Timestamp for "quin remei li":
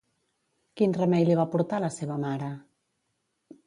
0.81-1.37